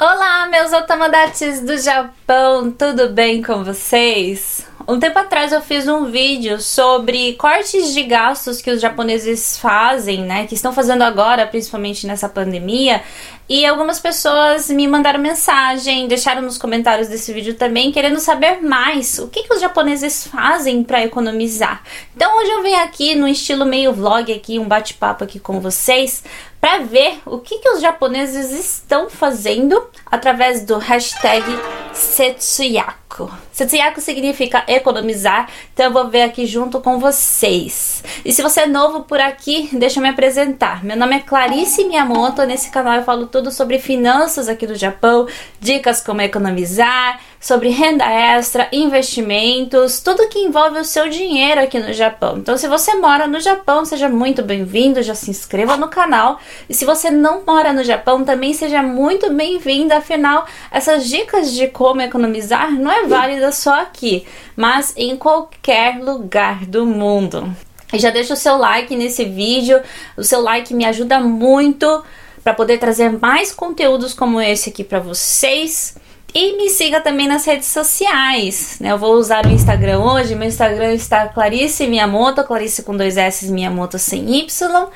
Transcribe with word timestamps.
Olá, 0.00 0.46
meus 0.46 0.72
otomodates 0.72 1.60
do 1.60 1.76
Japão, 1.76 2.70
tudo 2.70 3.08
bem 3.08 3.42
com 3.42 3.64
vocês? 3.64 4.64
Um 4.86 5.00
tempo 5.00 5.18
atrás 5.18 5.50
eu 5.50 5.60
fiz 5.60 5.88
um 5.88 6.04
vídeo 6.04 6.60
sobre 6.60 7.32
cortes 7.32 7.92
de 7.92 8.04
gastos 8.04 8.62
que 8.62 8.70
os 8.70 8.80
japoneses 8.80 9.58
fazem, 9.58 10.20
né? 10.24 10.46
Que 10.46 10.54
estão 10.54 10.72
fazendo 10.72 11.02
agora, 11.02 11.48
principalmente 11.48 12.06
nessa 12.06 12.28
pandemia. 12.28 13.02
E 13.48 13.64
algumas 13.64 13.98
pessoas 13.98 14.68
me 14.68 14.86
mandaram 14.86 15.18
mensagem, 15.18 16.06
deixaram 16.06 16.42
nos 16.42 16.58
comentários 16.58 17.08
desse 17.08 17.32
vídeo 17.32 17.54
também, 17.54 17.90
querendo 17.90 18.20
saber 18.20 18.60
mais 18.60 19.18
o 19.18 19.26
que, 19.26 19.44
que 19.44 19.54
os 19.54 19.60
japoneses 19.60 20.26
fazem 20.26 20.84
para 20.84 21.02
economizar. 21.02 21.82
Então 22.14 22.36
hoje 22.38 22.50
eu 22.50 22.62
venho 22.62 22.82
aqui 22.82 23.14
no 23.14 23.26
estilo 23.26 23.64
meio 23.64 23.90
vlog 23.94 24.30
aqui, 24.30 24.58
um 24.58 24.68
bate-papo 24.68 25.24
aqui 25.24 25.40
com 25.40 25.60
vocês, 25.60 26.22
para 26.60 26.80
ver 26.80 27.20
o 27.24 27.38
que, 27.38 27.58
que 27.58 27.70
os 27.70 27.80
japoneses 27.80 28.52
estão 28.52 29.08
fazendo 29.08 29.82
através 30.04 30.62
do 30.66 30.76
hashtag 30.76 31.44
Setsuyaku. 31.94 33.30
Setsuyaku 33.58 34.00
significa 34.00 34.62
economizar, 34.68 35.48
então 35.74 35.86
eu 35.86 35.92
vou 35.92 36.08
ver 36.08 36.22
aqui 36.22 36.46
junto 36.46 36.80
com 36.80 37.00
vocês. 37.00 38.04
E 38.24 38.32
se 38.32 38.40
você 38.40 38.60
é 38.60 38.66
novo 38.68 39.00
por 39.00 39.20
aqui, 39.20 39.68
deixa 39.72 39.98
eu 39.98 40.02
me 40.04 40.08
apresentar. 40.08 40.84
Meu 40.84 40.96
nome 40.96 41.16
é 41.16 41.18
Clarice 41.18 41.84
Miyamoto, 41.84 42.44
nesse 42.44 42.70
canal 42.70 42.94
eu 42.94 43.02
falo 43.02 43.26
tudo 43.26 43.50
sobre 43.50 43.80
finanças 43.80 44.48
aqui 44.48 44.64
do 44.64 44.76
Japão, 44.76 45.26
dicas 45.58 46.00
como 46.00 46.22
economizar, 46.22 47.18
sobre 47.40 47.68
renda 47.68 48.04
extra, 48.04 48.68
investimentos, 48.70 50.00
tudo 50.00 50.28
que 50.28 50.38
envolve 50.38 50.78
o 50.78 50.84
seu 50.84 51.08
dinheiro 51.08 51.60
aqui 51.60 51.80
no 51.80 51.92
Japão. 51.92 52.38
Então, 52.38 52.56
se 52.56 52.68
você 52.68 52.94
mora 52.94 53.26
no 53.26 53.40
Japão, 53.40 53.84
seja 53.84 54.08
muito 54.08 54.42
bem-vindo, 54.42 55.02
já 55.02 55.14
se 55.14 55.30
inscreva 55.30 55.76
no 55.76 55.88
canal. 55.88 56.38
E 56.68 56.74
se 56.74 56.84
você 56.84 57.10
não 57.10 57.44
mora 57.44 57.72
no 57.72 57.82
Japão, 57.82 58.24
também 58.24 58.52
seja 58.52 58.82
muito 58.82 59.32
bem-vindo, 59.32 59.94
afinal, 59.94 60.46
essas 60.70 61.08
dicas 61.08 61.52
de 61.52 61.68
como 61.68 62.00
economizar 62.00 62.72
não 62.72 62.90
é 62.90 63.04
válida 63.04 63.47
só 63.52 63.80
aqui, 63.80 64.26
mas 64.56 64.92
em 64.96 65.16
qualquer 65.16 66.00
lugar 66.00 66.66
do 66.66 66.86
mundo. 66.86 67.54
E 67.92 67.98
já 67.98 68.10
deixa 68.10 68.34
o 68.34 68.36
seu 68.36 68.56
like 68.56 68.94
nesse 68.96 69.24
vídeo, 69.24 69.80
o 70.16 70.22
seu 70.22 70.40
like 70.40 70.74
me 70.74 70.84
ajuda 70.84 71.20
muito 71.20 72.04
para 72.44 72.54
poder 72.54 72.78
trazer 72.78 73.10
mais 73.18 73.52
conteúdos 73.52 74.14
como 74.14 74.40
esse 74.40 74.70
aqui 74.70 74.84
para 74.84 75.00
vocês. 75.00 75.96
E 76.34 76.58
me 76.58 76.68
siga 76.68 77.00
também 77.00 77.26
nas 77.26 77.46
redes 77.46 77.68
sociais, 77.68 78.76
né? 78.80 78.92
Eu 78.92 78.98
vou 78.98 79.14
usar 79.14 79.46
o 79.46 79.50
Instagram 79.50 80.00
hoje. 80.00 80.34
Meu 80.34 80.46
Instagram 80.46 80.92
está 80.92 81.26
Clarice 81.28 81.86
Miyamoto, 81.86 82.44
Clarice 82.44 82.82
com 82.82 82.94
dois 82.94 83.16
S, 83.16 83.50
Miyamoto 83.50 83.98
sem 83.98 84.36
Y. 84.36 84.88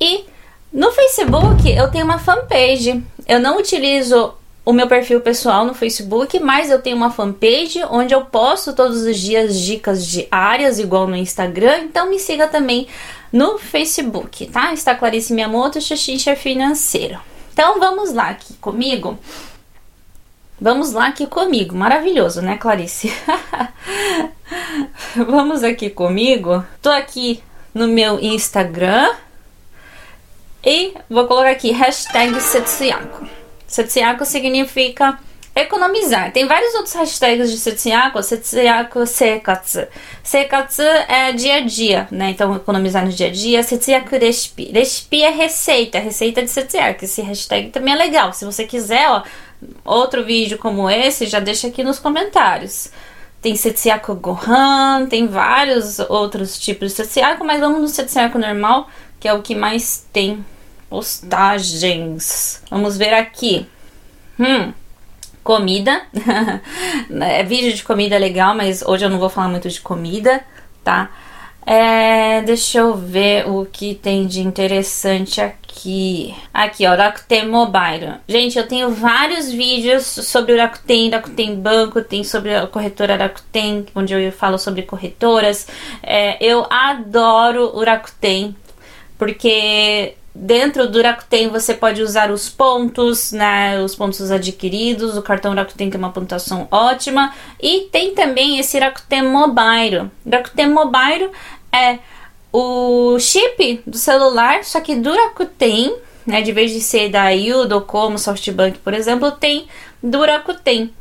E 0.00 0.24
no 0.72 0.90
Facebook 0.90 1.70
eu 1.70 1.90
tenho 1.90 2.06
uma 2.06 2.18
fanpage. 2.18 3.04
Eu 3.26 3.38
não 3.38 3.58
utilizo 3.58 4.34
o 4.68 4.72
meu 4.74 4.86
perfil 4.86 5.22
pessoal 5.22 5.64
no 5.64 5.72
Facebook, 5.72 6.38
mas 6.40 6.70
eu 6.70 6.78
tenho 6.78 6.94
uma 6.94 7.10
fanpage 7.10 7.82
onde 7.90 8.14
eu 8.14 8.26
posto 8.26 8.74
todos 8.74 9.00
os 9.00 9.16
dias 9.16 9.58
dicas 9.58 10.06
diárias, 10.06 10.78
igual 10.78 11.06
no 11.06 11.16
Instagram. 11.16 11.84
Então 11.84 12.10
me 12.10 12.18
siga 12.18 12.46
também 12.46 12.86
no 13.32 13.56
Facebook, 13.56 14.44
tá? 14.48 14.70
Está 14.74 14.94
Clarice 14.94 15.32
Miyamoto, 15.32 15.80
Xuxixa 15.80 16.36
Financeiro. 16.36 17.18
Então 17.50 17.80
vamos 17.80 18.12
lá 18.12 18.28
aqui 18.28 18.52
comigo. 18.60 19.18
Vamos 20.60 20.92
lá 20.92 21.06
aqui 21.06 21.26
comigo. 21.26 21.74
Maravilhoso, 21.74 22.42
né, 22.42 22.58
Clarice? 22.58 23.10
Vamos 25.16 25.64
aqui 25.64 25.88
comigo. 25.88 26.62
Tô 26.82 26.90
aqui 26.90 27.42
no 27.72 27.88
meu 27.88 28.20
Instagram 28.20 29.14
e 30.62 30.92
vou 31.08 31.26
colocar 31.26 31.52
aqui 31.52 31.70
hashtag 31.70 32.38
Setsuyaku. 32.38 33.37
Setsuyaku 33.68 34.24
significa 34.24 35.18
economizar. 35.54 36.32
Tem 36.32 36.46
vários 36.46 36.74
outros 36.74 36.94
hashtags 36.94 37.50
de 37.50 37.58
Setsuyaku, 37.58 38.22
Setsuyaku 38.22 39.06
Seikatsu. 39.06 39.86
Seikatsu 40.22 40.82
é 40.82 41.32
dia 41.32 41.56
a 41.56 41.60
dia, 41.60 42.08
né? 42.10 42.30
Então, 42.30 42.56
economizar 42.56 43.04
no 43.04 43.12
dia 43.12 43.26
a 43.26 43.30
dia. 43.30 43.62
Setsuyaku 43.62 44.16
Respi. 44.16 44.70
Respi 44.72 45.22
é 45.22 45.30
receita, 45.30 45.98
receita 45.98 46.42
de 46.42 46.50
Setsuyaku. 46.50 47.04
Esse 47.04 47.20
hashtag 47.22 47.70
também 47.70 47.92
é 47.92 47.96
legal. 47.96 48.32
Se 48.32 48.44
você 48.44 48.64
quiser, 48.64 49.08
ó, 49.10 49.22
outro 49.84 50.24
vídeo 50.24 50.56
como 50.56 50.88
esse, 50.88 51.26
já 51.26 51.38
deixa 51.38 51.68
aqui 51.68 51.84
nos 51.84 51.98
comentários. 51.98 52.90
Tem 53.42 53.54
Setsuyaku 53.54 54.14
Gohan, 54.14 55.06
tem 55.06 55.26
vários 55.28 55.98
outros 56.00 56.58
tipos 56.58 56.88
de 56.88 56.96
Setsuyaku, 56.96 57.44
mas 57.44 57.60
vamos 57.60 57.80
no 57.80 57.88
Setsuyaku 57.88 58.38
normal, 58.38 58.88
que 59.20 59.28
é 59.28 59.32
o 59.32 59.42
que 59.42 59.54
mais 59.54 60.06
tem 60.12 60.44
postagens. 60.88 62.62
Vamos 62.70 62.96
ver 62.96 63.14
aqui. 63.14 63.66
Hum, 64.38 64.72
comida. 65.42 66.02
é 67.22 67.42
vídeo 67.42 67.72
de 67.72 67.82
comida 67.82 68.18
legal, 68.18 68.54
mas 68.54 68.82
hoje 68.82 69.04
eu 69.04 69.10
não 69.10 69.18
vou 69.18 69.28
falar 69.28 69.48
muito 69.48 69.68
de 69.68 69.80
comida, 69.80 70.44
tá? 70.84 71.10
É, 71.70 72.40
deixa 72.42 72.78
eu 72.78 72.94
ver 72.94 73.46
o 73.46 73.66
que 73.66 73.94
tem 73.94 74.26
de 74.26 74.40
interessante 74.40 75.38
aqui. 75.38 76.34
Aqui, 76.52 76.86
ó, 76.86 76.94
Rakuten 76.94 77.46
Mobile. 77.46 78.14
Gente, 78.26 78.58
eu 78.58 78.66
tenho 78.66 78.90
vários 78.90 79.52
vídeos 79.52 80.06
sobre 80.06 80.54
o 80.54 80.56
Rakuten, 80.56 81.10
Rakuten 81.10 81.56
Banco, 81.56 82.00
tem 82.00 82.24
sobre 82.24 82.54
a 82.54 82.66
corretora 82.66 83.16
Rakuten, 83.16 83.84
onde 83.94 84.14
eu 84.14 84.32
falo 84.32 84.58
sobre 84.58 84.80
corretoras. 84.80 85.68
É, 86.02 86.42
eu 86.42 86.66
adoro 86.70 87.76
o 87.76 87.84
Rakuten, 87.84 88.56
porque 89.18 90.14
Dentro 90.40 90.88
do 90.88 91.02
Rakuten 91.02 91.48
você 91.48 91.74
pode 91.74 92.00
usar 92.00 92.30
os 92.30 92.48
pontos, 92.48 93.32
né, 93.32 93.82
os 93.82 93.96
pontos 93.96 94.30
adquiridos, 94.30 95.16
o 95.16 95.22
cartão 95.22 95.52
Rakuten 95.52 95.90
tem 95.90 95.98
uma 95.98 96.12
pontuação 96.12 96.68
ótima 96.70 97.34
e 97.60 97.88
tem 97.90 98.14
também 98.14 98.56
esse 98.56 98.78
Rakuten 98.78 99.22
Mobile. 99.22 100.08
Rakuten 100.30 100.68
Mobile 100.68 101.30
é 101.72 101.98
o 102.52 103.18
chip 103.18 103.82
do 103.84 103.98
celular, 103.98 104.62
só 104.62 104.80
que 104.80 104.94
do 104.94 105.12
Rakuten, 105.12 105.96
né, 106.24 106.40
de 106.40 106.52
vez 106.52 106.70
de 106.70 106.80
ser 106.80 107.08
da 107.08 107.30
Yudo, 107.30 107.80
como 107.80 108.16
SoftBank, 108.16 108.78
por 108.78 108.94
exemplo, 108.94 109.32
tem 109.32 109.66
do 110.00 110.24
Rakuten. 110.24 110.94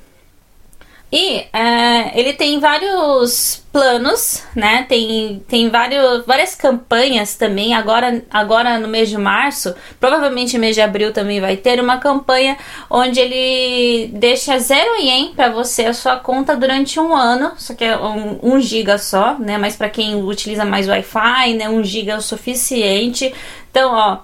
E 1.09 1.45
é, 1.53 2.19
ele 2.19 2.33
tem 2.33 2.59
vários 2.59 3.63
planos, 3.71 4.43
né? 4.53 4.85
Tem, 4.89 5.41
tem 5.47 5.69
vários, 5.69 6.25
várias 6.25 6.53
campanhas 6.53 7.35
também. 7.35 7.73
Agora, 7.73 8.21
agora 8.29 8.77
no 8.77 8.89
mês 8.89 9.07
de 9.09 9.17
março, 9.17 9.73
provavelmente 10.01 10.57
mês 10.57 10.75
de 10.75 10.81
abril 10.81 11.13
também 11.13 11.39
vai 11.39 11.55
ter 11.55 11.79
uma 11.79 11.97
campanha 11.97 12.57
onde 12.89 13.21
ele 13.21 14.09
deixa 14.15 14.59
zero 14.59 14.99
ien 14.99 15.31
para 15.33 15.49
você 15.49 15.85
a 15.85 15.93
sua 15.93 16.17
conta 16.17 16.57
durante 16.57 16.99
um 16.99 17.15
ano, 17.15 17.53
só 17.57 17.73
que 17.73 17.85
é 17.85 17.97
um, 17.97 18.39
um 18.43 18.59
giga 18.59 18.97
só, 18.97 19.37
né? 19.39 19.57
Mas 19.57 19.77
para 19.77 19.89
quem 19.89 20.21
utiliza 20.21 20.65
mais 20.65 20.89
Wi-Fi, 20.89 21.53
né? 21.53 21.69
Um 21.69 21.85
giga 21.85 22.13
é 22.13 22.17
o 22.17 22.21
suficiente. 22.21 23.33
Então, 23.71 23.93
ó. 23.93 24.17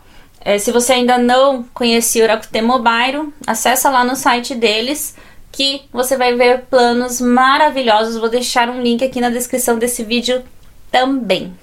É, 0.45 0.57
se 0.57 0.73
você 0.73 0.91
ainda 0.91 1.17
não 1.17 1.63
conhecia 1.73 2.25
o 2.25 2.27
Rakuten 2.27 2.63
Mobile, 2.63 3.31
acessa 3.47 3.89
lá 3.89 4.03
no 4.03 4.13
site 4.13 4.53
deles 4.53 5.15
que 5.53 5.83
você 5.93 6.17
vai 6.17 6.33
ver 6.33 6.63
planos 6.69 7.21
maravilhosos. 7.21 8.17
Vou 8.17 8.27
deixar 8.27 8.69
um 8.69 8.81
link 8.81 9.05
aqui 9.05 9.21
na 9.21 9.29
descrição 9.29 9.77
desse 9.77 10.03
vídeo 10.03 10.43
também. 10.91 11.53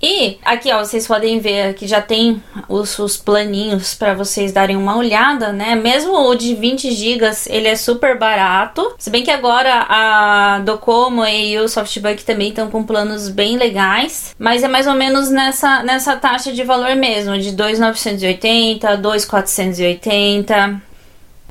E 0.00 0.38
aqui, 0.44 0.72
ó, 0.72 0.78
vocês 0.78 1.08
podem 1.08 1.40
ver 1.40 1.74
que 1.74 1.86
já 1.86 2.00
tem 2.00 2.40
os, 2.68 2.96
os 3.00 3.16
planinhos 3.16 3.94
para 3.94 4.14
vocês 4.14 4.52
darem 4.52 4.76
uma 4.76 4.96
olhada, 4.96 5.52
né? 5.52 5.74
Mesmo 5.74 6.12
o 6.12 6.34
de 6.36 6.54
20 6.54 6.92
GB, 6.92 7.28
ele 7.48 7.66
é 7.66 7.74
super 7.74 8.16
barato. 8.16 8.94
Se 8.96 9.10
bem 9.10 9.24
que 9.24 9.30
agora 9.30 9.86
a 9.88 10.60
Docomo 10.60 11.26
e 11.26 11.58
o 11.58 11.68
SoftBank 11.68 12.24
também 12.24 12.50
estão 12.50 12.70
com 12.70 12.84
planos 12.84 13.28
bem 13.28 13.56
legais, 13.56 14.36
mas 14.38 14.62
é 14.62 14.68
mais 14.68 14.86
ou 14.86 14.94
menos 14.94 15.30
nessa, 15.30 15.82
nessa 15.82 16.16
taxa 16.16 16.52
de 16.52 16.62
valor 16.62 16.94
mesmo, 16.94 17.36
de 17.36 17.50
2.980, 17.50 19.02
2.480. 19.02 20.87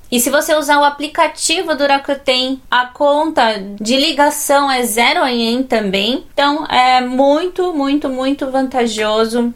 E 0.10 0.20
se 0.20 0.30
você 0.30 0.56
usar 0.56 0.80
o 0.80 0.86
aplicativo 0.86 1.76
do 1.76 1.86
Rakuten, 1.86 2.62
a 2.72 2.86
conta 2.86 3.62
de 3.80 3.98
ligação 3.98 4.72
é 4.72 4.84
zero 4.84 5.28
ien 5.28 5.64
também. 5.64 6.24
Então 6.34 6.66
é 6.66 7.02
muito, 7.02 7.74
muito, 7.74 8.08
muito 8.08 8.50
vantajoso. 8.50 9.54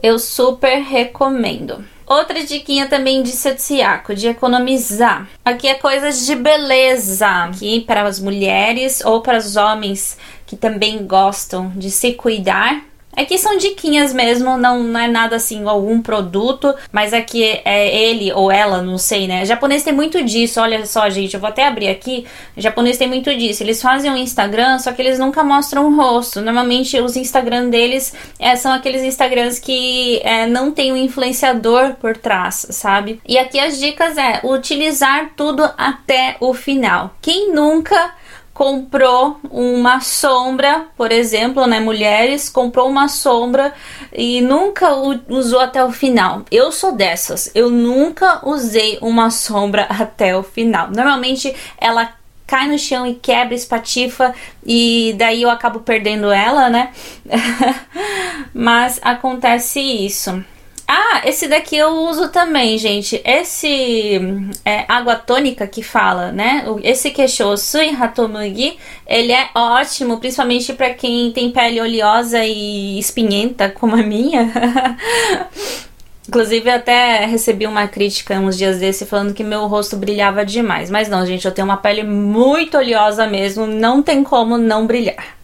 Eu 0.00 0.18
super 0.18 0.78
recomendo. 0.80 1.84
Outra 2.06 2.42
diquinha 2.42 2.86
também 2.86 3.22
de 3.22 3.32
Setsuyaku, 3.32 4.14
de 4.14 4.28
economizar. 4.28 5.28
Aqui 5.44 5.68
é 5.68 5.74
coisas 5.74 6.24
de 6.24 6.34
beleza. 6.36 7.26
Aqui 7.44 7.80
para 7.80 8.02
as 8.04 8.18
mulheres 8.20 9.02
ou 9.04 9.20
para 9.20 9.36
os 9.36 9.56
homens 9.56 10.16
que 10.46 10.56
também 10.56 11.06
gostam 11.06 11.70
de 11.76 11.90
se 11.90 12.14
cuidar. 12.14 12.82
Aqui 13.18 13.36
são 13.36 13.56
diquinhas 13.58 14.12
mesmo, 14.12 14.56
não, 14.56 14.82
não 14.84 15.00
é 15.00 15.08
nada 15.08 15.34
assim, 15.34 15.66
algum 15.66 16.00
produto, 16.00 16.72
mas 16.92 17.12
aqui 17.12 17.60
é 17.64 18.08
ele 18.10 18.32
ou 18.32 18.50
ela, 18.50 18.80
não 18.80 18.96
sei, 18.96 19.26
né? 19.26 19.42
O 19.42 19.46
japonês 19.46 19.82
tem 19.82 19.92
muito 19.92 20.22
disso, 20.22 20.60
olha 20.60 20.86
só, 20.86 21.10
gente, 21.10 21.34
eu 21.34 21.40
vou 21.40 21.48
até 21.48 21.66
abrir 21.66 21.88
aqui. 21.88 22.24
O 22.56 22.60
japonês 22.60 22.96
tem 22.96 23.08
muito 23.08 23.34
disso. 23.34 23.64
Eles 23.64 23.82
fazem 23.82 24.08
um 24.08 24.16
Instagram, 24.16 24.78
só 24.78 24.92
que 24.92 25.02
eles 25.02 25.18
nunca 25.18 25.42
mostram 25.42 25.88
o 25.88 25.96
rosto. 25.96 26.40
Normalmente 26.40 27.00
os 27.00 27.16
Instagram 27.16 27.70
deles 27.70 28.14
é, 28.38 28.54
são 28.54 28.72
aqueles 28.72 29.02
Instagrams 29.02 29.58
que 29.58 30.20
é, 30.22 30.46
não 30.46 30.70
tem 30.70 30.92
um 30.92 30.96
influenciador 30.96 31.94
por 31.94 32.16
trás, 32.16 32.68
sabe? 32.70 33.20
E 33.26 33.36
aqui 33.36 33.58
as 33.58 33.80
dicas 33.80 34.16
é 34.16 34.40
utilizar 34.44 35.32
tudo 35.36 35.68
até 35.76 36.36
o 36.38 36.54
final. 36.54 37.16
Quem 37.20 37.52
nunca 37.52 38.14
comprou 38.58 39.38
uma 39.52 40.00
sombra, 40.00 40.86
por 40.96 41.12
exemplo, 41.12 41.64
né, 41.64 41.78
mulheres, 41.78 42.48
comprou 42.48 42.88
uma 42.88 43.06
sombra 43.06 43.72
e 44.12 44.40
nunca 44.40 44.92
usou 45.28 45.60
até 45.60 45.84
o 45.84 45.92
final. 45.92 46.42
Eu 46.50 46.72
sou 46.72 46.90
dessas. 46.90 47.52
Eu 47.54 47.70
nunca 47.70 48.40
usei 48.44 48.98
uma 49.00 49.30
sombra 49.30 49.86
até 49.88 50.36
o 50.36 50.42
final. 50.42 50.90
Normalmente 50.90 51.54
ela 51.80 52.12
cai 52.48 52.66
no 52.66 52.76
chão 52.76 53.06
e 53.06 53.14
quebra, 53.14 53.54
espatifa 53.54 54.34
e 54.66 55.14
daí 55.16 55.42
eu 55.42 55.50
acabo 55.50 55.78
perdendo 55.78 56.32
ela, 56.32 56.68
né? 56.68 56.90
Mas 58.52 58.98
acontece 59.04 59.78
isso. 59.78 60.44
Ah, 60.90 61.20
esse 61.26 61.46
daqui 61.46 61.76
eu 61.76 61.90
uso 61.90 62.28
também, 62.28 62.78
gente. 62.78 63.20
Esse 63.22 64.18
é, 64.64 64.86
água 64.88 65.16
tônica 65.16 65.66
que 65.66 65.82
fala, 65.82 66.32
né? 66.32 66.64
Esse 66.82 67.10
Keshosui 67.10 67.90
Hatomugi, 67.90 68.78
ele 69.06 69.30
é 69.30 69.50
ótimo, 69.54 70.18
principalmente 70.18 70.72
para 70.72 70.94
quem 70.94 71.30
tem 71.30 71.50
pele 71.50 71.78
oleosa 71.78 72.42
e 72.42 72.98
espinhenta, 72.98 73.68
como 73.68 73.96
a 73.96 74.02
minha. 74.02 74.50
Inclusive, 76.26 76.70
até 76.70 77.26
recebi 77.26 77.66
uma 77.66 77.86
crítica 77.86 78.38
uns 78.40 78.56
dias 78.56 78.78
desse 78.78 79.04
falando 79.04 79.34
que 79.34 79.44
meu 79.44 79.66
rosto 79.66 79.94
brilhava 79.94 80.44
demais. 80.44 80.88
Mas 80.88 81.06
não, 81.06 81.26
gente, 81.26 81.44
eu 81.44 81.52
tenho 81.52 81.66
uma 81.66 81.76
pele 81.76 82.02
muito 82.02 82.78
oleosa 82.78 83.26
mesmo, 83.26 83.66
não 83.66 84.02
tem 84.02 84.24
como 84.24 84.56
não 84.56 84.86
brilhar. 84.86 85.36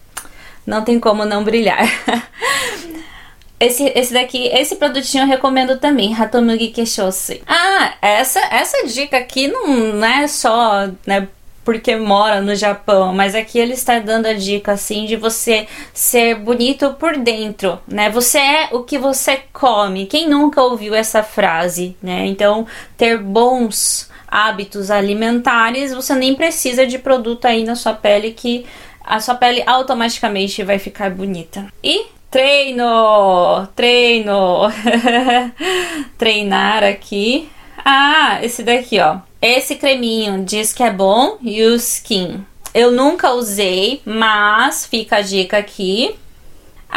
Não 0.65 0.83
tem 0.83 0.99
como 0.99 1.23
não 1.23 1.43
brilhar. 1.43 1.87
Esse, 3.59 3.91
esse 3.95 4.13
daqui, 4.13 4.47
esse 4.47 4.75
produtinho 4.75 5.23
eu 5.23 5.27
recomendo 5.27 5.77
também, 5.79 6.13
Hatomugi 6.13 6.67
Keshosei. 6.67 7.41
Ah, 7.47 7.93
essa, 8.01 8.39
essa 8.51 8.85
dica 8.85 9.17
aqui 9.17 9.47
não 9.47 10.03
é 10.05 10.27
só, 10.27 10.89
né, 11.07 11.29
porque 11.65 11.95
mora 11.95 12.41
no 12.41 12.55
Japão, 12.55 13.11
mas 13.11 13.33
aqui 13.33 13.57
ele 13.57 13.73
está 13.73 13.97
dando 13.97 14.27
a 14.27 14.33
dica 14.33 14.73
assim 14.73 15.05
de 15.05 15.15
você 15.15 15.67
ser 15.93 16.35
bonito 16.35 16.93
por 16.99 17.17
dentro, 17.17 17.79
né? 17.87 18.07
Você 18.11 18.37
é 18.37 18.69
o 18.71 18.83
que 18.83 18.99
você 18.99 19.41
come. 19.51 20.05
Quem 20.05 20.29
nunca 20.29 20.61
ouviu 20.61 20.93
essa 20.93 21.23
frase, 21.23 21.97
né? 22.03 22.27
Então, 22.27 22.67
ter 22.95 23.17
bons 23.17 24.11
hábitos 24.27 24.91
alimentares, 24.91 25.91
você 25.91 26.13
nem 26.13 26.35
precisa 26.35 26.85
de 26.85 26.99
produto 26.99 27.45
aí 27.45 27.63
na 27.63 27.75
sua 27.75 27.93
pele 27.93 28.31
que 28.31 28.65
a 29.03 29.19
sua 29.19 29.33
pele 29.35 29.63
automaticamente 29.65 30.61
vai 30.63 30.77
ficar 30.77 31.09
bonita. 31.09 31.65
E 31.83 32.05
Treino! 32.35 33.65
Treino! 33.77 34.63
Treinar 36.19 36.83
aqui. 36.83 37.47
Ah, 37.77 38.39
esse 38.43 38.61
daqui, 38.61 38.99
ó. 38.99 39.19
Esse 39.41 39.75
creminho 39.75 40.43
diz 40.43 40.73
que 40.73 40.83
é 40.83 40.91
bom. 40.91 41.37
Skin. 41.41 42.45
Eu 42.73 42.91
nunca 42.91 43.31
usei, 43.31 44.01
mas 44.03 44.85
fica 44.85 45.15
a 45.15 45.21
dica 45.21 45.57
aqui. 45.57 46.13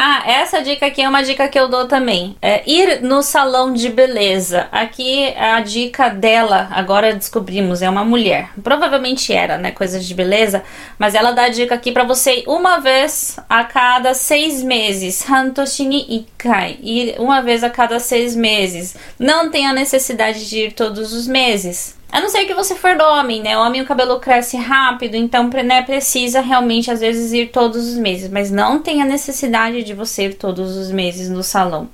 Ah, 0.01 0.23
essa 0.25 0.61
dica 0.61 0.85
aqui 0.85 1.01
é 1.01 1.09
uma 1.09 1.21
dica 1.21 1.49
que 1.49 1.59
eu 1.59 1.67
dou 1.67 1.85
também. 1.85 2.37
É 2.41 2.63
ir 2.65 3.01
no 3.01 3.21
salão 3.21 3.73
de 3.73 3.89
beleza. 3.89 4.69
Aqui 4.71 5.35
a 5.35 5.59
dica 5.59 6.07
dela, 6.07 6.69
agora 6.71 7.13
descobrimos, 7.13 7.81
é 7.81 7.89
uma 7.89 8.05
mulher. 8.05 8.49
Provavelmente 8.63 9.33
era, 9.33 9.57
né? 9.57 9.71
Coisa 9.71 9.99
de 9.99 10.13
beleza. 10.13 10.63
Mas 10.97 11.15
ela 11.15 11.33
dá 11.33 11.43
a 11.43 11.49
dica 11.49 11.75
aqui 11.75 11.91
para 11.91 12.05
você 12.05 12.45
uma 12.47 12.79
vez 12.79 13.37
a 13.49 13.65
cada 13.65 14.13
seis 14.13 14.63
meses. 14.63 15.29
Hantoshini 15.29 16.05
Ikai. 16.09 16.79
Ir 16.81 17.15
uma 17.19 17.41
vez 17.41 17.61
a 17.61 17.69
cada 17.69 17.99
seis 17.99 18.33
meses. 18.33 18.95
Não 19.19 19.51
tem 19.51 19.67
a 19.67 19.73
necessidade 19.73 20.47
de 20.49 20.59
ir 20.59 20.71
todos 20.71 21.11
os 21.11 21.27
meses. 21.27 21.98
A 22.11 22.19
não 22.19 22.29
ser 22.29 22.45
que 22.45 22.53
você 22.55 22.75
for 22.75 22.99
homem, 22.99 23.41
né? 23.41 23.57
O 23.57 23.61
homem 23.61 23.81
o 23.81 23.85
cabelo 23.85 24.19
cresce 24.19 24.57
rápido, 24.57 25.15
então 25.15 25.47
né, 25.63 25.83
precisa 25.83 26.41
realmente 26.41 26.89
às 26.89 26.99
vezes 26.99 27.31
ir 27.31 27.51
todos 27.51 27.87
os 27.87 27.97
meses, 27.97 28.29
mas 28.29 28.49
não 28.49 28.79
tem 28.79 29.01
a 29.01 29.05
necessidade 29.05 29.83
de 29.83 29.93
você 29.93 30.25
ir 30.25 30.33
todos 30.33 30.75
os 30.75 30.91
meses 30.91 31.29
no 31.29 31.43
salão. 31.43 31.87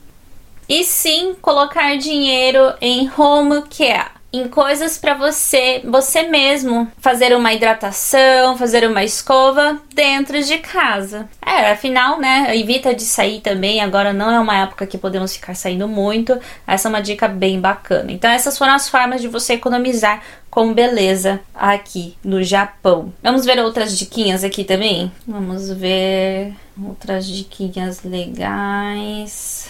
E 0.67 0.83
sim 0.83 1.35
colocar 1.41 1.97
dinheiro 1.97 2.73
em 2.81 3.09
home 3.17 3.63
care 3.63 4.14
em 4.37 4.47
coisas 4.47 4.97
para 4.97 5.13
você, 5.13 5.81
você 5.85 6.23
mesmo 6.23 6.87
fazer 6.97 7.35
uma 7.35 7.53
hidratação, 7.53 8.57
fazer 8.57 8.87
uma 8.87 9.03
escova 9.03 9.79
dentro 9.93 10.41
de 10.43 10.57
casa. 10.57 11.27
É, 11.45 11.71
afinal, 11.71 12.19
né, 12.19 12.55
evita 12.55 12.93
de 12.93 13.03
sair 13.03 13.41
também. 13.41 13.81
Agora 13.81 14.11
não 14.11 14.31
é 14.31 14.39
uma 14.39 14.57
época 14.57 14.85
que 14.85 14.97
podemos 14.97 15.35
ficar 15.35 15.55
saindo 15.55 15.87
muito. 15.87 16.37
Essa 16.67 16.87
é 16.87 16.89
uma 16.89 17.01
dica 17.01 17.27
bem 17.27 17.59
bacana. 17.59 18.11
Então 18.11 18.29
essas 18.29 18.57
foram 18.57 18.73
as 18.73 18.89
formas 18.89 19.21
de 19.21 19.27
você 19.27 19.53
economizar 19.53 20.21
com 20.49 20.73
beleza 20.73 21.41
aqui 21.53 22.15
no 22.23 22.41
Japão. 22.41 23.13
Vamos 23.21 23.45
ver 23.45 23.59
outras 23.59 23.97
diquinhas 23.97 24.43
aqui 24.43 24.63
também? 24.63 25.11
Vamos 25.27 25.69
ver 25.69 26.53
outras 26.81 27.27
diquinhas 27.27 28.03
legais. 28.03 29.64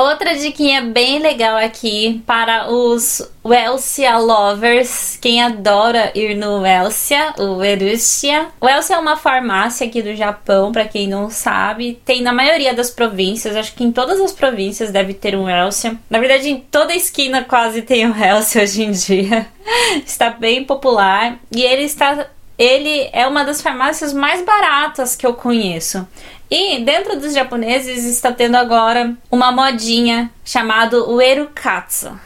Outra 0.00 0.34
diquinha 0.34 0.80
bem 0.80 1.18
legal 1.18 1.58
aqui 1.58 2.22
para 2.26 2.72
os 2.72 3.20
Welsia 3.44 4.16
Lovers, 4.16 5.18
quem 5.20 5.42
adora 5.42 6.10
ir 6.14 6.34
no 6.34 6.62
Welsia, 6.62 7.34
o 7.38 7.62
Erushia. 7.62 8.46
O 8.58 8.64
Welsia 8.64 8.96
é 8.96 8.98
uma 8.98 9.18
farmácia 9.18 9.86
aqui 9.86 10.00
do 10.00 10.16
Japão, 10.16 10.72
para 10.72 10.88
quem 10.88 11.06
não 11.06 11.28
sabe. 11.28 12.00
Tem 12.02 12.22
na 12.22 12.32
maioria 12.32 12.72
das 12.72 12.88
províncias, 12.90 13.54
acho 13.54 13.74
que 13.74 13.84
em 13.84 13.92
todas 13.92 14.18
as 14.22 14.32
províncias 14.32 14.90
deve 14.90 15.12
ter 15.12 15.36
um 15.36 15.44
Welsia. 15.44 15.94
Na 16.08 16.18
verdade, 16.18 16.48
em 16.48 16.56
toda 16.58 16.94
esquina 16.94 17.44
quase 17.44 17.82
tem 17.82 18.06
um 18.06 18.18
Welsia 18.18 18.62
hoje 18.62 18.82
em 18.82 18.92
dia. 18.92 19.46
está 20.02 20.30
bem 20.30 20.64
popular 20.64 21.38
e 21.54 21.62
ele 21.62 21.82
está 21.82 22.26
ele 22.60 23.08
é 23.14 23.26
uma 23.26 23.42
das 23.42 23.62
farmácias 23.62 24.12
mais 24.12 24.44
baratas 24.44 25.16
que 25.16 25.26
eu 25.26 25.32
conheço. 25.32 26.06
E 26.50 26.80
dentro 26.80 27.18
dos 27.18 27.32
japoneses 27.32 28.04
está 28.04 28.30
tendo 28.30 28.56
agora 28.56 29.16
uma 29.30 29.50
modinha 29.50 30.30
chamado 30.44 31.10
o 31.10 31.22
Erukatsu. 31.22 32.20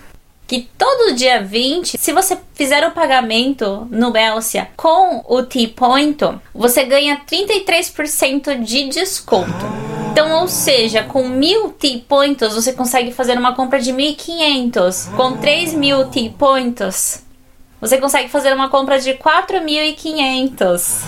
Que 0.44 0.68
todo 0.76 1.14
dia 1.14 1.40
20, 1.40 1.96
se 1.96 2.12
você 2.12 2.36
fizer 2.52 2.84
o 2.84 2.90
pagamento 2.90 3.86
no 3.92 4.10
Belcia 4.10 4.68
com 4.76 5.24
o 5.28 5.44
T-Point, 5.44 6.40
você 6.52 6.82
ganha 6.82 7.22
33% 7.30 8.60
de 8.60 8.88
desconto. 8.88 9.84
Então, 10.10 10.40
ou 10.40 10.48
seja, 10.48 11.04
com 11.04 11.28
mil 11.28 11.70
T-Points 11.70 12.54
você 12.54 12.72
consegue 12.72 13.12
fazer 13.12 13.38
uma 13.38 13.54
compra 13.54 13.78
de 13.78 13.92
1.500. 13.92 15.14
Com 15.14 15.36
3 15.36 15.74
mil 15.74 16.06
T-Points 16.06 17.24
você 17.84 17.98
consegue 17.98 18.30
fazer 18.30 18.54
uma 18.54 18.70
compra 18.70 18.98
de 18.98 19.12
4.500. 19.12 21.02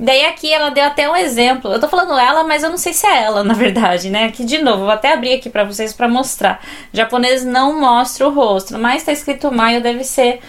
Daí 0.00 0.26
aqui 0.26 0.52
ela 0.52 0.70
deu 0.70 0.82
até 0.82 1.08
um 1.08 1.14
exemplo. 1.14 1.72
Eu 1.72 1.78
tô 1.78 1.86
falando 1.86 2.18
ela, 2.18 2.42
mas 2.42 2.64
eu 2.64 2.70
não 2.70 2.76
sei 2.76 2.92
se 2.92 3.06
é 3.06 3.22
ela, 3.22 3.44
na 3.44 3.54
verdade, 3.54 4.10
né? 4.10 4.24
Aqui 4.24 4.44
de 4.44 4.58
novo, 4.58 4.80
vou 4.80 4.90
até 4.90 5.12
abrir 5.12 5.34
aqui 5.34 5.48
para 5.48 5.62
vocês 5.62 5.92
para 5.92 6.08
mostrar. 6.08 6.60
O 6.92 6.96
japonês 6.96 7.44
não 7.44 7.80
mostra 7.80 8.26
o 8.26 8.34
rosto, 8.34 8.76
mas 8.76 9.04
tá 9.04 9.12
escrito 9.12 9.52
Maio, 9.52 9.80
deve 9.80 10.02
ser 10.02 10.40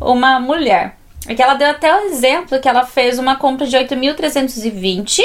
uma 0.00 0.38
mulher. 0.38 0.96
Aqui 1.28 1.42
ela 1.42 1.54
deu 1.54 1.70
até 1.70 1.92
um 1.92 2.06
exemplo 2.06 2.60
que 2.60 2.68
ela 2.68 2.86
fez 2.86 3.18
uma 3.18 3.34
compra 3.34 3.66
de 3.66 3.76
8.320 3.76 5.24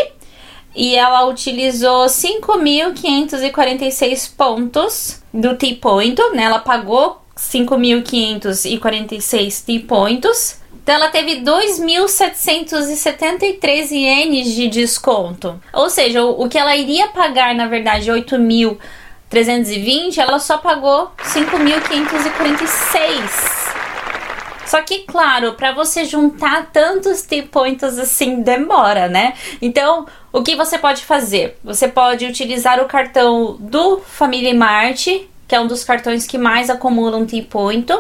e 0.76 0.96
ela 0.96 1.28
utilizou 1.28 2.08
5.546 2.08 4.36
pontos 4.36 5.22
do 5.32 5.56
T-Point, 5.56 6.20
né? 6.34 6.46
Ela 6.46 6.58
pagou 6.58 7.27
5.546 7.38 9.66
T-Points 9.66 10.68
então 10.88 10.96
ela 10.96 11.10
teve 11.10 11.42
2.773 11.42 13.92
ienes 13.92 14.56
de 14.56 14.70
desconto. 14.70 15.62
Ou 15.74 15.90
seja, 15.90 16.24
o, 16.24 16.46
o 16.46 16.48
que 16.48 16.58
ela 16.58 16.78
iria 16.78 17.10
pagar, 17.10 17.54
na 17.54 17.68
verdade, 17.68 18.10
8.320, 18.10 20.18
ela 20.18 20.40
só 20.40 20.60
pagou 20.60 21.12
5.546. 21.22 23.68
Só 24.66 24.82
que, 24.82 25.00
claro, 25.00 25.56
para 25.56 25.74
você 25.74 26.06
juntar 26.06 26.68
tantos 26.72 27.24
T-points 27.24 28.00
assim 28.00 28.42
demora, 28.42 29.10
né? 29.10 29.34
Então, 29.62 30.08
o 30.32 30.42
que 30.42 30.56
você 30.56 30.78
pode 30.78 31.04
fazer? 31.04 31.60
Você 31.66 31.90
pode 31.90 32.26
utilizar 32.26 32.82
o 32.82 32.86
cartão 32.86 33.58
do 33.60 34.00
Family 34.00 34.54
Mart, 34.54 35.08
que 35.48 35.56
é 35.56 35.60
um 35.60 35.68
dos 35.68 35.84
cartões 35.84 36.28
que 36.28 36.38
mais 36.38 36.70
acumulam 36.70 37.26
T-point 37.26 37.92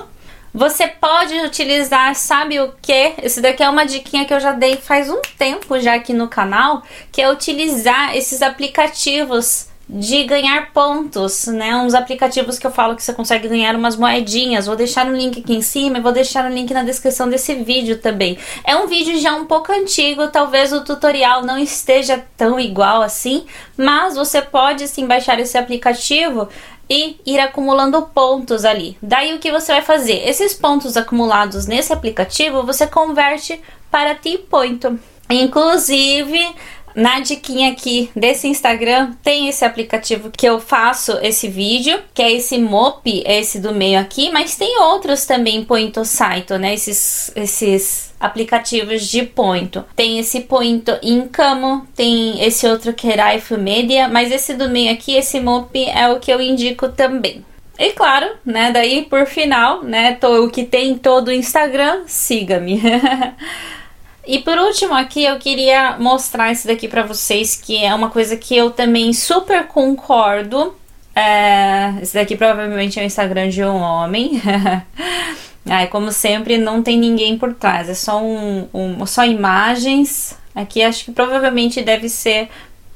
Você 0.53 0.87
pode 0.87 1.33
utilizar, 1.41 2.13
sabe 2.15 2.59
o 2.59 2.73
que? 2.81 3.13
Esse 3.21 3.41
daqui 3.41 3.63
é 3.63 3.69
uma 3.69 3.85
diquinha 3.85 4.25
que 4.25 4.33
eu 4.33 4.39
já 4.39 4.51
dei 4.51 4.75
faz 4.75 5.09
um 5.09 5.21
tempo 5.37 5.79
já 5.79 5.95
aqui 5.95 6.13
no 6.13 6.27
canal, 6.27 6.83
que 7.11 7.21
é 7.21 7.31
utilizar 7.31 8.15
esses 8.15 8.41
aplicativos 8.41 9.67
de 9.89 10.25
ganhar 10.25 10.73
pontos, 10.73 11.47
né? 11.47 11.73
Uns 11.77 11.93
aplicativos 11.93 12.59
que 12.59 12.67
eu 12.67 12.71
falo 12.71 12.95
que 12.95 13.01
você 13.01 13.13
consegue 13.13 13.47
ganhar 13.47 13.73
umas 13.73 13.95
moedinhas. 13.95 14.65
Vou 14.65 14.75
deixar 14.75 15.07
o 15.07 15.15
link 15.15 15.39
aqui 15.39 15.55
em 15.55 15.61
cima 15.61 15.97
e 15.97 16.01
vou 16.01 16.11
deixar 16.11 16.45
o 16.45 16.53
link 16.53 16.73
na 16.73 16.83
descrição 16.83 17.29
desse 17.29 17.55
vídeo 17.55 17.97
também. 17.97 18.37
É 18.65 18.75
um 18.75 18.87
vídeo 18.87 19.17
já 19.17 19.33
um 19.33 19.45
pouco 19.45 19.71
antigo, 19.71 20.27
talvez 20.27 20.73
o 20.73 20.83
tutorial 20.83 21.45
não 21.45 21.57
esteja 21.57 22.21
tão 22.35 22.59
igual 22.59 23.01
assim, 23.01 23.45
mas 23.77 24.15
você 24.15 24.41
pode 24.41 24.87
sim 24.89 25.07
baixar 25.07 25.39
esse 25.39 25.57
aplicativo 25.57 26.49
e 26.89 27.19
ir 27.25 27.39
acumulando 27.39 28.01
pontos 28.13 28.63
ali. 28.65 28.97
Daí 29.01 29.33
o 29.33 29.39
que 29.39 29.51
você 29.51 29.73
vai 29.73 29.81
fazer? 29.81 30.27
Esses 30.27 30.53
pontos 30.53 30.95
acumulados 30.95 31.65
nesse 31.65 31.91
aplicativo 31.91 32.63
você 32.63 32.87
converte 32.87 33.61
para 33.91 34.15
T-Point. 34.15 34.99
Inclusive, 35.29 36.55
na 36.97 37.19
diquinha 37.19 37.71
aqui 37.71 38.09
desse 38.15 38.47
Instagram 38.47 39.13
tem 39.21 39.47
esse 39.47 39.63
aplicativo 39.63 40.31
que 40.35 40.47
eu 40.47 40.59
faço 40.59 41.19
esse 41.21 41.47
vídeo, 41.47 41.99
que 42.11 42.23
é 42.23 42.31
esse 42.31 42.57
Mop, 42.57 43.07
é 43.23 43.39
esse 43.39 43.59
do 43.59 43.71
meio 43.71 43.99
aqui, 43.99 44.31
mas 44.31 44.55
tem 44.55 44.81
outros 44.81 45.23
também 45.23 45.63
Pointo 45.63 46.03
Site, 46.03 46.53
né? 46.53 46.73
Esses, 46.73 47.31
esses 47.35 48.15
aplicativos 48.19 49.05
de 49.05 49.21
Pointo. 49.21 49.85
Tem 49.95 50.17
esse 50.17 50.41
Pointo 50.41 50.97
Income, 51.03 51.83
tem 51.95 52.43
esse 52.43 52.65
outro 52.65 52.91
que 52.93 53.07
é 53.07 53.57
Media, 53.59 54.07
mas 54.07 54.31
esse 54.31 54.55
do 54.55 54.67
meio 54.67 54.91
aqui, 54.91 55.15
esse 55.15 55.39
Mop 55.39 55.69
é 55.75 56.09
o 56.09 56.19
que 56.19 56.33
eu 56.33 56.41
indico 56.41 56.89
também. 56.89 57.45
E 57.77 57.91
claro, 57.91 58.27
né, 58.43 58.71
daí 58.71 59.03
por 59.03 59.27
final, 59.27 59.83
né, 59.83 60.17
o 60.23 60.49
que 60.49 60.63
tem 60.63 60.97
todo 60.97 61.27
o 61.27 61.31
Instagram, 61.31 62.05
siga-me. 62.07 62.81
E 64.27 64.39
por 64.39 64.57
último 64.57 64.93
aqui 64.93 65.23
eu 65.23 65.39
queria 65.39 65.97
mostrar 65.97 66.51
isso 66.51 66.67
daqui 66.67 66.85
para 66.85 67.01
vocês, 67.01 67.55
que 67.55 67.81
é 67.81 67.95
uma 67.95 68.09
coisa 68.09 68.35
que 68.35 68.57
eu 68.57 68.69
também 68.69 69.13
super 69.13 69.65
concordo. 69.67 70.75
É, 71.15 71.93
esse 72.01 72.13
daqui 72.13 72.35
provavelmente 72.35 72.99
é 72.99 73.03
o 73.03 73.05
Instagram 73.05 73.47
de 73.47 73.63
um 73.63 73.77
homem. 73.77 74.41
Ai, 75.65 75.87
como 75.87 76.11
sempre, 76.11 76.57
não 76.57 76.83
tem 76.83 76.97
ninguém 76.97 77.37
por 77.37 77.53
trás, 77.53 77.87
é 77.87 77.93
só 77.93 78.21
um, 78.21 78.67
um, 78.73 79.05
só 79.05 79.25
imagens. 79.25 80.37
Aqui 80.53 80.83
acho 80.83 81.05
que 81.05 81.11
provavelmente 81.13 81.81
deve 81.81 82.09
ser 82.09 82.49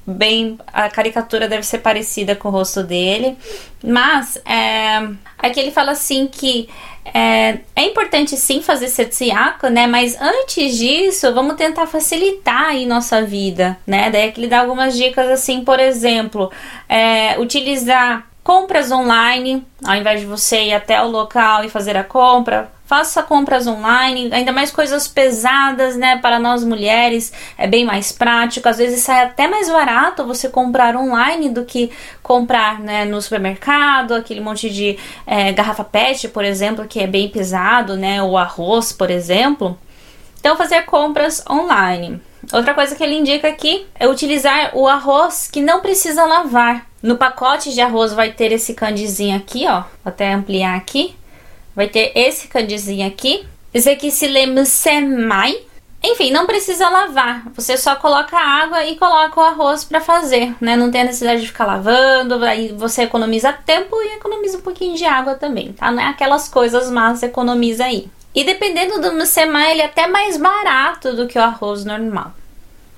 bem 0.05 0.57
a 0.67 0.89
caricatura 0.89 1.47
deve 1.47 1.63
ser 1.63 1.79
parecida 1.79 2.35
com 2.35 2.47
o 2.47 2.51
rosto 2.51 2.83
dele 2.83 3.37
mas 3.83 4.37
é, 4.45 5.07
aqui 5.37 5.59
ele 5.59 5.71
fala 5.71 5.91
assim 5.91 6.27
que 6.27 6.67
é, 7.03 7.59
é 7.75 7.85
importante 7.85 8.37
sim 8.37 8.61
fazer 8.61 8.87
Setsuyaku, 8.87 9.67
né? 9.67 9.87
Mas 9.87 10.15
antes 10.21 10.77
disso, 10.77 11.33
vamos 11.33 11.55
tentar 11.55 11.87
facilitar 11.87 12.67
aí 12.67 12.85
nossa 12.85 13.23
vida, 13.23 13.77
né? 13.87 14.11
Daí 14.11 14.29
aqui 14.29 14.39
ele 14.39 14.47
dá 14.47 14.59
algumas 14.59 14.95
dicas 14.95 15.29
assim, 15.29 15.63
por 15.63 15.79
exemplo, 15.79 16.51
é, 16.87 17.39
utilizar 17.39 18.27
compras 18.43 18.91
online, 18.91 19.65
ao 19.83 19.95
invés 19.95 20.19
de 20.19 20.25
você 20.25 20.63
ir 20.63 20.73
até 20.73 21.01
o 21.01 21.07
local 21.07 21.63
e 21.63 21.69
fazer 21.69 21.95
a 21.95 22.03
compra, 22.03 22.71
faça 22.91 23.23
compras 23.23 23.67
online, 23.67 24.29
ainda 24.33 24.51
mais 24.51 24.69
coisas 24.69 25.07
pesadas, 25.07 25.95
né? 25.95 26.17
Para 26.17 26.37
nós 26.39 26.61
mulheres 26.61 27.31
é 27.57 27.65
bem 27.65 27.85
mais 27.85 28.11
prático. 28.11 28.67
Às 28.67 28.79
vezes 28.79 28.99
sai 29.01 29.23
até 29.23 29.47
mais 29.47 29.69
barato 29.69 30.25
você 30.25 30.49
comprar 30.49 30.97
online 30.97 31.49
do 31.49 31.63
que 31.63 31.89
comprar 32.21 32.81
né, 32.81 33.05
no 33.05 33.21
supermercado, 33.21 34.13
aquele 34.13 34.41
monte 34.41 34.69
de 34.69 34.97
é, 35.25 35.53
garrafa 35.53 35.85
PET, 35.85 36.27
por 36.27 36.43
exemplo, 36.43 36.85
que 36.85 36.99
é 36.99 37.07
bem 37.07 37.29
pesado, 37.29 37.95
né? 37.95 38.21
O 38.21 38.37
arroz, 38.37 38.91
por 38.91 39.09
exemplo. 39.09 39.79
Então, 40.41 40.57
fazer 40.57 40.81
compras 40.83 41.41
online. 41.49 42.21
Outra 42.51 42.73
coisa 42.73 42.93
que 42.93 43.03
ele 43.03 43.15
indica 43.15 43.47
aqui 43.47 43.85
é 43.97 44.05
utilizar 44.05 44.71
o 44.75 44.85
arroz 44.85 45.47
que 45.47 45.61
não 45.61 45.79
precisa 45.79 46.25
lavar. 46.25 46.90
No 47.01 47.17
pacote 47.17 47.73
de 47.73 47.81
arroz 47.81 48.13
vai 48.13 48.31
ter 48.31 48.51
esse 48.51 48.73
candizinho 48.73 49.35
aqui, 49.35 49.65
ó. 49.67 49.81
Vou 49.81 49.87
até 50.05 50.33
ampliar 50.33 50.75
aqui. 50.75 51.15
Vai 51.75 51.87
ter 51.87 52.11
esse 52.15 52.47
candizinho 52.47 53.07
aqui. 53.07 53.45
Esse 53.73 53.89
aqui 53.89 54.11
se 54.11 54.27
lembra 54.27 54.65
semai. 54.65 55.57
Enfim, 56.03 56.31
não 56.31 56.45
precisa 56.45 56.89
lavar. 56.89 57.43
Você 57.55 57.77
só 57.77 57.95
coloca 57.95 58.37
água 58.37 58.83
e 58.85 58.95
coloca 58.95 59.39
o 59.39 59.43
arroz 59.43 59.83
para 59.83 60.01
fazer, 60.01 60.55
né? 60.59 60.75
Não 60.75 60.91
tem 60.91 61.01
a 61.01 61.05
necessidade 61.05 61.41
de 61.41 61.47
ficar 61.47 61.65
lavando. 61.65 62.43
Aí 62.43 62.69
você 62.69 63.03
economiza 63.03 63.53
tempo 63.53 63.95
e 64.01 64.15
economiza 64.15 64.57
um 64.57 64.61
pouquinho 64.61 64.95
de 64.95 65.05
água 65.05 65.35
também, 65.35 65.73
tá? 65.73 65.91
Não 65.91 66.01
é 66.01 66.07
aquelas 66.07 66.47
coisas, 66.49 66.89
mas 66.89 67.23
economiza 67.23 67.85
aí. 67.85 68.09
E 68.33 68.43
dependendo 68.43 68.99
do 68.99 69.25
semai, 69.25 69.71
ele 69.71 69.81
é 69.81 69.85
até 69.85 70.07
mais 70.07 70.37
barato 70.37 71.15
do 71.15 71.27
que 71.27 71.37
o 71.37 71.41
arroz 71.41 71.83
normal. 71.85 72.33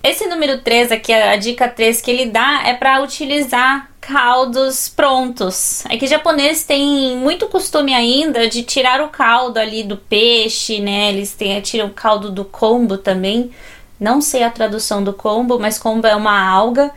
Esse 0.01 0.27
número 0.27 0.62
3 0.62 0.91
aqui, 0.91 1.13
a 1.13 1.36
dica 1.36 1.67
3 1.67 2.01
que 2.01 2.12
ele 2.12 2.25
dá 2.27 2.63
é 2.65 2.74
para 2.74 3.01
utilizar 3.01 3.89
caldos 4.07 4.89
prontos. 4.89 5.83
É 5.89 5.98
que 5.98 6.07
japonês 6.07 6.63
tem 6.63 7.15
muito 7.17 7.48
costume 7.48 7.93
ainda 7.93 8.48
de 8.48 8.63
tirar 8.63 9.01
o 9.01 9.10
caldo 9.10 9.57
ali 9.57 9.83
do 9.83 9.98
peixe, 9.98 10.79
né? 10.79 11.10
Eles 11.10 11.33
têm, 11.33 11.60
tiram 11.62 11.88
o 11.88 11.93
caldo 11.93 12.29
do 12.29 12.43
kombu 12.43 12.98
também. 12.98 13.51
Não 14.00 14.19
sei 14.19 14.43
a 14.43 14.50
tradução 14.50 15.03
do 15.03 15.13
kombu, 15.13 15.57
mas 15.60 15.79
kombu 15.79 16.05
é 16.05 16.15
uma 16.15 16.39
alga. 16.48 16.91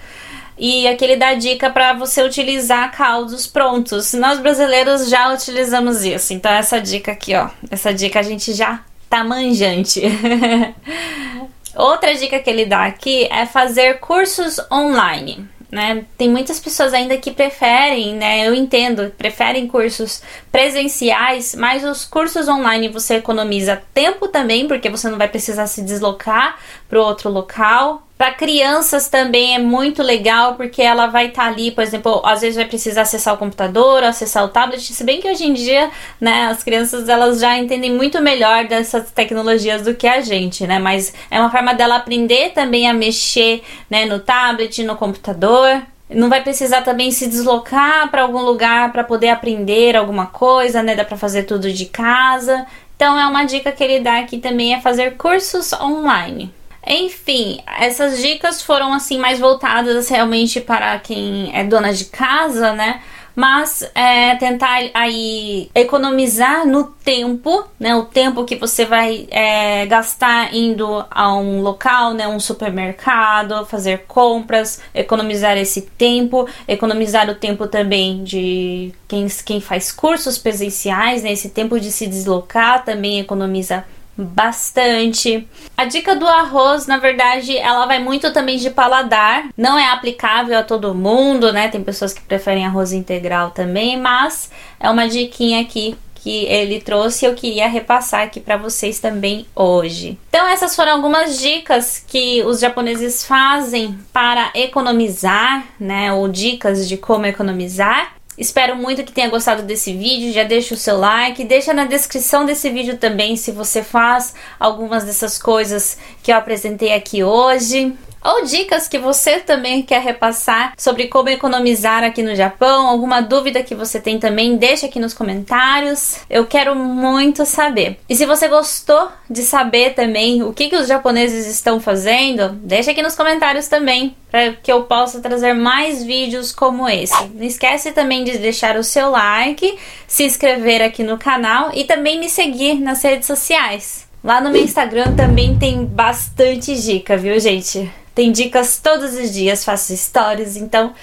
E 0.58 0.88
aqui 0.88 1.04
ele 1.04 1.16
dá 1.16 1.34
dica 1.34 1.70
para 1.70 1.92
você 1.92 2.22
utilizar 2.22 2.90
caldos 2.90 3.46
prontos. 3.46 4.12
Nós 4.14 4.40
brasileiros 4.40 5.08
já 5.08 5.32
utilizamos 5.32 6.02
isso. 6.02 6.32
Então 6.32 6.50
essa 6.50 6.80
dica 6.80 7.12
aqui, 7.12 7.34
ó, 7.34 7.48
essa 7.70 7.94
dica 7.94 8.18
a 8.18 8.22
gente 8.22 8.52
já 8.52 8.80
tá 9.08 9.22
manjante. 9.22 10.02
Outra 11.76 12.14
dica 12.14 12.40
que 12.40 12.48
ele 12.48 12.64
dá 12.64 12.84
aqui 12.86 13.28
é 13.30 13.44
fazer 13.44 14.00
cursos 14.00 14.58
online. 14.72 15.46
Né? 15.70 16.04
Tem 16.16 16.28
muitas 16.28 16.60
pessoas 16.60 16.94
ainda 16.94 17.16
que 17.18 17.32
preferem, 17.32 18.14
né? 18.14 18.46
Eu 18.46 18.54
entendo, 18.54 19.10
preferem 19.18 19.66
cursos 19.66 20.22
presenciais, 20.52 21.56
mas 21.56 21.82
os 21.82 22.04
cursos 22.04 22.46
online 22.46 22.88
você 22.88 23.16
economiza 23.16 23.82
tempo 23.92 24.28
também, 24.28 24.68
porque 24.68 24.88
você 24.88 25.10
não 25.10 25.18
vai 25.18 25.26
precisar 25.26 25.66
se 25.66 25.82
deslocar 25.82 26.56
para 26.88 27.00
outro 27.00 27.30
local. 27.30 28.05
Para 28.16 28.32
crianças 28.32 29.10
também 29.10 29.54
é 29.56 29.58
muito 29.58 30.02
legal, 30.02 30.54
porque 30.54 30.80
ela 30.80 31.06
vai 31.06 31.26
estar 31.26 31.44
tá 31.44 31.48
ali, 31.48 31.70
por 31.70 31.82
exemplo, 31.82 32.22
às 32.24 32.40
vezes 32.40 32.56
vai 32.56 32.64
precisar 32.64 33.02
acessar 33.02 33.34
o 33.34 33.36
computador, 33.36 34.02
acessar 34.02 34.42
o 34.42 34.48
tablet, 34.48 34.80
se 34.80 35.04
bem 35.04 35.20
que 35.20 35.28
hoje 35.28 35.44
em 35.44 35.52
dia, 35.52 35.90
né, 36.18 36.46
as 36.46 36.62
crianças 36.62 37.10
elas 37.10 37.40
já 37.40 37.58
entendem 37.58 37.92
muito 37.92 38.22
melhor 38.22 38.64
dessas 38.64 39.10
tecnologias 39.10 39.82
do 39.82 39.94
que 39.94 40.06
a 40.06 40.22
gente, 40.22 40.66
né? 40.66 40.78
Mas 40.78 41.12
é 41.30 41.38
uma 41.38 41.50
forma 41.50 41.74
dela 41.74 41.96
aprender 41.96 42.52
também 42.52 42.88
a 42.88 42.94
mexer, 42.94 43.62
né, 43.90 44.06
no 44.06 44.18
tablet, 44.18 44.82
no 44.82 44.96
computador. 44.96 45.82
Não 46.08 46.30
vai 46.30 46.42
precisar 46.42 46.80
também 46.82 47.10
se 47.10 47.26
deslocar 47.26 48.10
para 48.10 48.22
algum 48.22 48.40
lugar 48.40 48.92
para 48.92 49.04
poder 49.04 49.28
aprender 49.28 49.94
alguma 49.94 50.26
coisa, 50.26 50.82
né? 50.82 50.94
Dá 50.94 51.04
para 51.04 51.18
fazer 51.18 51.42
tudo 51.42 51.70
de 51.70 51.84
casa. 51.84 52.66
Então 52.96 53.18
é 53.18 53.26
uma 53.26 53.44
dica 53.44 53.72
que 53.72 53.84
ele 53.84 54.00
dá 54.00 54.20
aqui 54.20 54.38
também 54.38 54.74
é 54.74 54.80
fazer 54.80 55.16
cursos 55.16 55.74
online. 55.74 56.50
Enfim, 56.86 57.60
essas 57.66 58.22
dicas 58.22 58.62
foram 58.62 58.92
assim 58.92 59.18
mais 59.18 59.40
voltadas 59.40 60.08
realmente 60.08 60.60
para 60.60 60.98
quem 61.00 61.50
é 61.52 61.64
dona 61.64 61.92
de 61.92 62.04
casa, 62.04 62.72
né? 62.72 63.02
Mas 63.34 63.86
é, 63.94 64.34
tentar 64.36 64.78
aí 64.94 65.70
economizar 65.74 66.66
no 66.66 66.84
tempo, 66.84 67.64
né? 67.78 67.94
O 67.94 68.04
tempo 68.04 68.46
que 68.46 68.56
você 68.56 68.86
vai 68.86 69.26
é, 69.30 69.84
gastar 69.84 70.54
indo 70.54 71.04
a 71.10 71.36
um 71.36 71.60
local, 71.60 72.14
né? 72.14 72.26
Um 72.26 72.40
supermercado, 72.40 73.66
fazer 73.66 74.04
compras, 74.06 74.80
economizar 74.94 75.58
esse 75.58 75.82
tempo, 75.82 76.48
economizar 76.66 77.28
o 77.28 77.34
tempo 77.34 77.66
também 77.66 78.24
de 78.24 78.94
quem, 79.06 79.26
quem 79.44 79.60
faz 79.60 79.92
cursos 79.92 80.38
presenciais, 80.38 81.22
né? 81.22 81.32
Esse 81.32 81.50
tempo 81.50 81.78
de 81.78 81.92
se 81.92 82.06
deslocar 82.06 82.86
também 82.86 83.20
economiza 83.20 83.84
bastante. 84.16 85.46
A 85.76 85.84
dica 85.84 86.16
do 86.16 86.26
arroz, 86.26 86.86
na 86.86 86.98
verdade, 86.98 87.56
ela 87.56 87.86
vai 87.86 87.98
muito 87.98 88.32
também 88.32 88.56
de 88.56 88.70
paladar. 88.70 89.48
Não 89.56 89.78
é 89.78 89.90
aplicável 89.90 90.58
a 90.58 90.62
todo 90.62 90.94
mundo, 90.94 91.52
né? 91.52 91.68
Tem 91.68 91.82
pessoas 91.82 92.12
que 92.12 92.22
preferem 92.22 92.64
arroz 92.64 92.92
integral 92.92 93.50
também, 93.50 93.98
mas 93.98 94.50
é 94.80 94.88
uma 94.90 95.08
diquinha 95.08 95.60
aqui 95.60 95.96
que 96.26 96.44
ele 96.46 96.80
trouxe 96.80 97.24
eu 97.24 97.34
queria 97.34 97.68
repassar 97.68 98.22
aqui 98.22 98.40
para 98.40 98.56
vocês 98.56 98.98
também 98.98 99.46
hoje. 99.54 100.18
Então 100.28 100.44
essas 100.48 100.74
foram 100.74 100.94
algumas 100.94 101.38
dicas 101.38 102.04
que 102.04 102.42
os 102.42 102.58
japoneses 102.58 103.24
fazem 103.24 103.96
para 104.12 104.50
economizar, 104.52 105.64
né, 105.78 106.12
ou 106.12 106.26
dicas 106.26 106.88
de 106.88 106.96
como 106.96 107.26
economizar. 107.26 108.15
Espero 108.38 108.76
muito 108.76 109.02
que 109.02 109.12
tenha 109.12 109.28
gostado 109.28 109.62
desse 109.62 109.92
vídeo. 109.92 110.32
Já 110.32 110.44
deixa 110.44 110.74
o 110.74 110.76
seu 110.76 110.98
like, 110.98 111.44
deixa 111.44 111.72
na 111.72 111.84
descrição 111.84 112.44
desse 112.44 112.68
vídeo 112.70 112.98
também 112.98 113.36
se 113.36 113.50
você 113.50 113.82
faz 113.82 114.34
algumas 114.60 115.04
dessas 115.04 115.38
coisas 115.38 115.96
que 116.22 116.30
eu 116.30 116.36
apresentei 116.36 116.92
aqui 116.92 117.24
hoje. 117.24 117.96
Ou 118.26 118.44
dicas 118.44 118.88
que 118.88 118.98
você 118.98 119.38
também 119.38 119.82
quer 119.82 120.02
repassar 120.02 120.72
sobre 120.76 121.06
como 121.06 121.28
economizar 121.28 122.02
aqui 122.02 122.22
no 122.22 122.34
Japão, 122.34 122.88
alguma 122.88 123.20
dúvida 123.20 123.62
que 123.62 123.74
você 123.74 124.00
tem 124.00 124.18
também, 124.18 124.56
deixa 124.56 124.86
aqui 124.86 124.98
nos 124.98 125.14
comentários. 125.14 126.18
Eu 126.28 126.44
quero 126.46 126.74
muito 126.74 127.46
saber. 127.46 127.98
E 128.08 128.16
se 128.16 128.26
você 128.26 128.48
gostou 128.48 129.10
de 129.30 129.42
saber 129.42 129.94
também 129.94 130.42
o 130.42 130.52
que, 130.52 130.68
que 130.68 130.76
os 130.76 130.88
japoneses 130.88 131.46
estão 131.46 131.80
fazendo, 131.80 132.50
deixa 132.62 132.90
aqui 132.90 133.02
nos 133.02 133.14
comentários 133.14 133.68
também 133.68 134.16
para 134.30 134.52
que 134.54 134.72
eu 134.72 134.82
possa 134.82 135.20
trazer 135.20 135.52
mais 135.52 136.02
vídeos 136.02 136.52
como 136.52 136.88
esse. 136.88 137.28
Não 137.28 137.44
esquece 137.44 137.92
também 137.92 138.24
de 138.24 138.38
deixar 138.38 138.76
o 138.76 138.84
seu 138.84 139.10
like, 139.10 139.78
se 140.06 140.24
inscrever 140.24 140.82
aqui 140.82 141.02
no 141.02 141.16
canal 141.16 141.70
e 141.72 141.84
também 141.84 142.18
me 142.18 142.28
seguir 142.28 142.74
nas 142.74 143.02
redes 143.02 143.26
sociais. 143.26 144.06
Lá 144.22 144.40
no 144.40 144.50
meu 144.50 144.62
Instagram 144.62 145.14
também 145.14 145.56
tem 145.56 145.84
bastante 145.84 146.74
dica, 146.74 147.16
viu, 147.16 147.38
gente? 147.38 147.88
Tem 148.16 148.32
dicas 148.32 148.80
todos 148.82 149.12
os 149.12 149.30
dias, 149.30 149.62
faço 149.62 149.94
stories, 149.94 150.56
então 150.56 150.94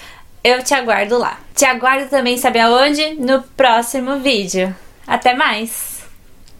eu 0.42 0.64
te 0.64 0.74
aguardo 0.74 1.16
lá. 1.16 1.38
Te 1.54 1.64
aguardo 1.64 2.10
também, 2.10 2.36
sabe 2.36 2.58
aonde? 2.58 3.14
No 3.14 3.40
próximo 3.40 4.18
vídeo. 4.18 4.74
Até 5.06 5.32
mais! 5.32 6.00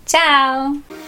Tchau! 0.07 1.04